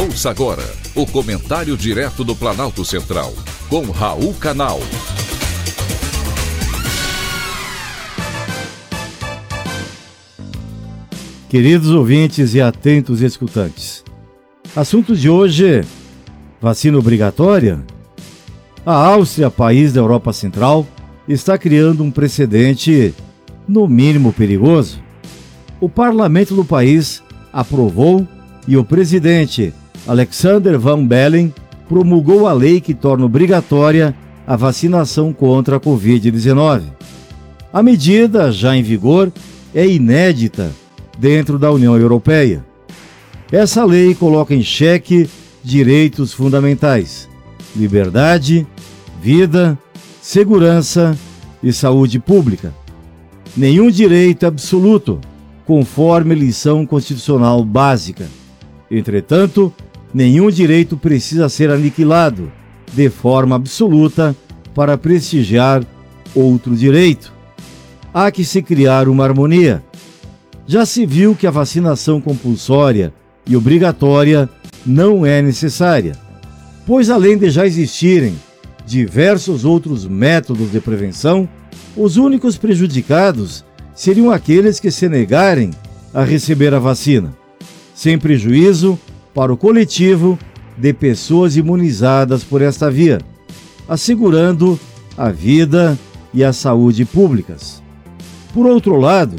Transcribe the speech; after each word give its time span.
Ouça 0.00 0.30
agora 0.30 0.62
o 0.94 1.04
comentário 1.04 1.76
direto 1.76 2.22
do 2.22 2.36
Planalto 2.36 2.84
Central, 2.84 3.34
com 3.68 3.82
Raul 3.90 4.32
Canal. 4.34 4.78
Queridos 11.48 11.90
ouvintes 11.90 12.54
e 12.54 12.60
atentos 12.60 13.22
escutantes, 13.22 14.04
assunto 14.76 15.16
de 15.16 15.28
hoje: 15.28 15.82
vacina 16.60 16.96
obrigatória? 16.96 17.84
A 18.86 18.94
Áustria, 18.94 19.50
país 19.50 19.92
da 19.92 20.00
Europa 20.00 20.32
Central, 20.32 20.86
está 21.26 21.58
criando 21.58 22.04
um 22.04 22.10
precedente, 22.12 23.12
no 23.66 23.88
mínimo 23.88 24.32
perigoso. 24.32 25.00
O 25.80 25.88
parlamento 25.88 26.54
do 26.54 26.64
país 26.64 27.20
aprovou 27.52 28.24
e 28.68 28.76
o 28.76 28.84
presidente 28.84 29.74
Alexander 30.08 30.78
Van 30.78 31.04
Bellen 31.04 31.52
promulgou 31.86 32.46
a 32.46 32.52
lei 32.54 32.80
que 32.80 32.94
torna 32.94 33.26
obrigatória 33.26 34.16
a 34.46 34.56
vacinação 34.56 35.34
contra 35.34 35.76
a 35.76 35.80
Covid-19. 35.80 36.84
A 37.70 37.82
medida, 37.82 38.50
já 38.50 38.74
em 38.74 38.82
vigor, 38.82 39.30
é 39.74 39.86
inédita 39.86 40.72
dentro 41.18 41.58
da 41.58 41.70
União 41.70 41.94
Europeia. 41.94 42.64
Essa 43.52 43.84
lei 43.84 44.14
coloca 44.14 44.54
em 44.54 44.62
xeque 44.62 45.28
direitos 45.62 46.32
fundamentais: 46.32 47.28
liberdade, 47.76 48.66
vida, 49.20 49.78
segurança 50.22 51.18
e 51.62 51.70
saúde 51.70 52.18
pública. 52.18 52.72
Nenhum 53.54 53.90
direito 53.90 54.46
absoluto, 54.46 55.20
conforme 55.66 56.34
lição 56.34 56.86
constitucional 56.86 57.62
básica. 57.62 58.26
Entretanto, 58.90 59.70
nenhum 60.12 60.50
direito 60.50 60.96
precisa 60.96 61.48
ser 61.48 61.70
aniquilado 61.70 62.50
de 62.92 63.08
forma 63.10 63.56
absoluta 63.56 64.34
para 64.74 64.96
prestigiar 64.96 65.84
outro 66.34 66.74
direito. 66.74 67.32
Há 68.12 68.30
que 68.30 68.44
se 68.44 68.62
criar 68.62 69.08
uma 69.08 69.24
harmonia. 69.24 69.82
Já 70.66 70.84
se 70.84 71.06
viu 71.06 71.34
que 71.34 71.46
a 71.46 71.50
vacinação 71.50 72.20
compulsória 72.20 73.12
e 73.46 73.56
obrigatória 73.56 74.48
não 74.84 75.24
é 75.24 75.40
necessária, 75.42 76.12
pois 76.86 77.10
além 77.10 77.36
de 77.36 77.50
já 77.50 77.66
existirem 77.66 78.34
diversos 78.86 79.64
outros 79.64 80.06
métodos 80.06 80.72
de 80.72 80.80
prevenção, 80.80 81.48
os 81.96 82.16
únicos 82.16 82.56
prejudicados 82.56 83.64
seriam 83.94 84.30
aqueles 84.30 84.78
que 84.78 84.90
se 84.90 85.08
negarem 85.08 85.70
a 86.14 86.22
receber 86.24 86.72
a 86.72 86.78
vacina, 86.78 87.36
sem 87.94 88.18
prejuízo 88.18 88.98
para 89.34 89.52
o 89.52 89.56
coletivo 89.56 90.38
de 90.76 90.92
pessoas 90.92 91.56
imunizadas 91.56 92.44
por 92.44 92.62
esta 92.62 92.90
via, 92.90 93.20
assegurando 93.88 94.78
a 95.16 95.30
vida 95.30 95.98
e 96.32 96.44
a 96.44 96.52
saúde 96.52 97.04
públicas. 97.04 97.82
Por 98.54 98.66
outro 98.66 98.96
lado, 98.96 99.36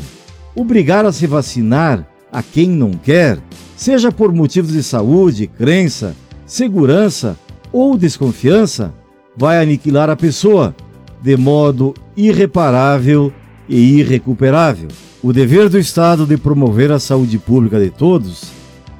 obrigar 0.56 1.06
a 1.06 1.12
se 1.12 1.26
vacinar 1.26 2.08
a 2.32 2.44
quem 2.44 2.70
não 2.70 2.92
quer, 2.92 3.40
seja 3.76 4.12
por 4.12 4.34
motivos 4.34 4.73
de 4.73 4.84
saúde, 4.84 5.48
crença, 5.48 6.16
segurança 6.45 7.38
ou 7.72 7.98
desconfiança, 7.98 8.94
vai 9.36 9.62
aniquilar 9.62 10.10
a 10.10 10.16
pessoa 10.16 10.76
de 11.22 11.38
modo 11.38 11.94
irreparável 12.16 13.32
e 13.67 14.00
irrecuperável. 14.00 14.90
O 15.22 15.34
dever 15.34 15.70
do 15.70 15.78
Estado 15.78 16.26
de 16.26 16.38
promover 16.38 16.92
a 16.92 17.00
saúde 17.00 17.38
pública 17.38 17.80
de 17.80 17.90
todos 17.90 18.58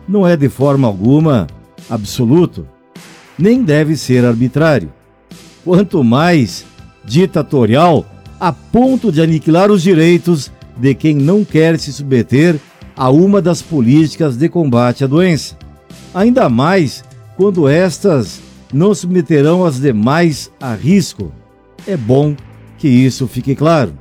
não 0.10 0.28
é 0.28 0.36
de 0.36 0.50
forma 0.50 0.88
alguma 0.88 1.46
absoluto, 1.88 2.68
nem 3.38 3.62
deve 3.64 3.96
ser 3.96 4.26
arbitrário. 4.26 4.92
Quanto 5.64 6.04
mais 6.04 6.66
ditatorial, 7.06 8.04
a 8.40 8.52
ponto 8.52 9.12
de 9.12 9.22
aniquilar 9.22 9.70
os 9.70 9.84
direitos 9.84 10.52
de 10.76 10.96
quem 10.96 11.14
não 11.14 11.46
quer 11.46 11.78
se 11.78 11.94
submeter 11.94 12.60
a 12.96 13.12
uma 13.12 13.40
das 13.40 13.62
políticas 13.62 14.36
de 14.36 14.50
combate 14.50 15.04
à 15.04 15.08
doença. 15.08 15.56
Ainda 16.14 16.50
mais 16.50 17.04
quando 17.38 17.68
estas 17.68 18.42
não 18.74 18.96
submeterão 18.96 19.64
as 19.64 19.80
demais 19.80 20.52
a 20.60 20.74
risco. 20.74 21.32
É 21.86 21.96
bom 21.96 22.36
que 22.78 22.88
isso 22.88 23.28
fique 23.28 23.56
claro. 23.56 23.94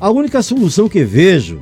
A 0.00 0.10
única 0.10 0.42
solução 0.42 0.88
que 0.88 1.04
vejo 1.04 1.60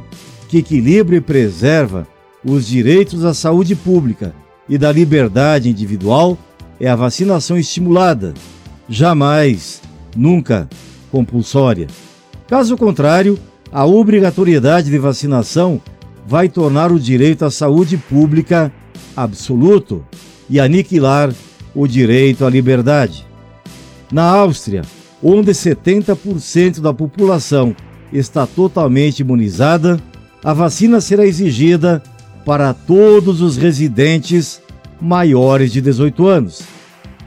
que 0.49 0.59
equilibra 0.59 1.17
e 1.17 1.21
preserva 1.21 2.07
os 2.45 2.67
direitos 2.67 3.25
à 3.25 3.33
saúde 3.33 3.75
pública 3.75 4.35
e 4.69 4.77
da 4.77 4.91
liberdade 4.91 5.69
individual 5.69 6.37
é 6.81 6.89
a 6.89 6.97
vacinação 6.97 7.57
estimulada, 7.57 8.35
jamais, 8.89 9.81
nunca 10.17 10.69
compulsória. 11.11 11.87
Caso 12.49 12.77
contrário, 12.77 13.39
a 13.71 13.87
obrigatoriedade 13.87 14.91
de 14.91 14.99
vacinação 14.99 15.81
vai 16.27 16.49
tornar 16.49 16.91
o 16.93 16.99
direito 16.99 17.45
à 17.45 17.51
saúde 17.51 17.97
pública 17.97 18.73
absoluto 19.17 20.05
e 20.49 20.59
aniquilar 20.59 21.33
o 21.75 21.87
direito 21.87 22.45
à 22.45 22.51
liberdade. 22.51 23.27
Na 24.11 24.25
Áustria, 24.25 24.83
onde 25.23 25.53
70% 25.53 26.81
da 26.81 26.93
população 26.93 27.75
está 28.13 28.47
totalmente 28.47 29.21
imunizada, 29.21 30.01
a 30.45 30.53
vacina 30.53 31.01
será 31.01 31.25
exigida 31.25 32.03
para 32.45 32.75
todos 32.75 33.41
os 33.41 33.57
residentes 33.57 34.61
maiores 35.01 35.73
de 35.73 35.81
18 35.81 36.27
anos, 36.27 36.63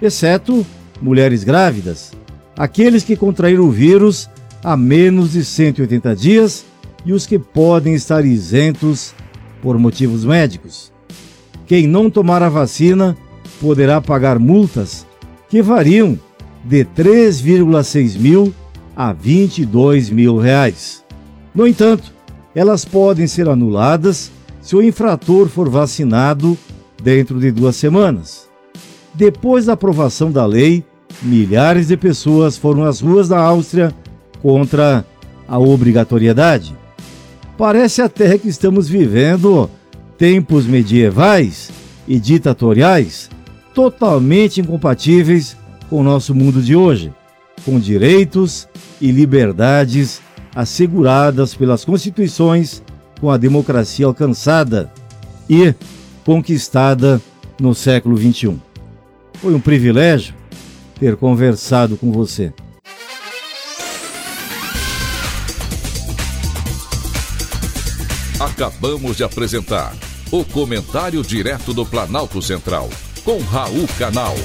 exceto 0.01 0.65
mulheres 1.01 1.43
grávidas, 1.43 2.13
aqueles 2.57 3.03
que 3.03 3.15
contraíram 3.15 3.65
o 3.65 3.71
vírus 3.71 4.29
há 4.63 4.75
menos 4.75 5.33
de 5.33 5.43
180 5.43 6.15
dias 6.15 6.65
e 7.05 7.13
os 7.13 7.25
que 7.25 7.37
podem 7.37 7.93
estar 7.93 8.25
isentos 8.25 9.13
por 9.61 9.77
motivos 9.77 10.25
médicos. 10.25 10.91
Quem 11.67 11.87
não 11.87 12.09
tomar 12.09 12.41
a 12.43 12.49
vacina 12.49 13.17
poderá 13.59 13.99
pagar 14.01 14.39
multas 14.39 15.05
que 15.49 15.61
variam 15.61 16.19
de 16.63 16.83
3,6 16.83 18.17
mil 18.17 18.53
a 18.95 19.13
22 19.13 20.09
mil 20.09 20.37
reais. 20.37 21.03
No 21.53 21.67
entanto, 21.67 22.11
elas 22.53 22.85
podem 22.85 23.27
ser 23.27 23.47
anuladas 23.49 24.31
se 24.65 24.75
o 24.75 24.81
infrator 24.81 25.47
for 25.47 25.69
vacinado 25.69 26.57
dentro 27.01 27.39
de 27.39 27.51
duas 27.51 27.75
semanas. 27.75 28.49
Depois 29.13 29.67
da 29.67 29.73
aprovação 29.73 30.31
da 30.31 30.43
lei, 30.43 30.83
milhares 31.21 31.89
de 31.89 31.95
pessoas 31.95 32.57
foram 32.57 32.83
às 32.83 32.99
ruas 32.99 33.29
da 33.29 33.39
Áustria 33.39 33.93
contra 34.41 35.05
a 35.47 35.59
obrigatoriedade. 35.59 36.75
Parece 37.55 38.01
até 38.01 38.39
que 38.39 38.47
estamos 38.47 38.89
vivendo 38.89 39.69
tempos 40.17 40.65
medievais 40.65 41.69
e 42.07 42.19
ditatoriais 42.19 43.29
totalmente 43.75 44.61
incompatíveis 44.61 45.55
com 45.91 45.99
o 45.99 46.03
nosso 46.03 46.33
mundo 46.33 46.59
de 46.59 46.75
hoje, 46.75 47.13
com 47.63 47.79
direitos 47.79 48.67
e 48.99 49.11
liberdades 49.11 50.21
asseguradas 50.55 51.53
pelas 51.53 51.85
constituições 51.85 52.81
com 53.19 53.29
a 53.29 53.37
democracia 53.37 54.05
alcançada 54.05 54.91
e 55.49 55.73
conquistada 56.23 57.21
no 57.59 57.73
século 57.73 58.17
XXI. 58.17 58.59
Foi 59.35 59.53
um 59.53 59.59
privilégio 59.59 60.33
ter 60.99 61.15
conversado 61.15 61.97
com 61.97 62.11
você. 62.11 62.53
Acabamos 68.39 69.17
de 69.17 69.23
apresentar 69.23 69.93
o 70.31 70.43
Comentário 70.43 71.21
Direto 71.21 71.73
do 71.73 71.85
Planalto 71.85 72.41
Central, 72.41 72.89
com 73.23 73.39
Raul 73.39 73.87
Canal. 73.97 74.35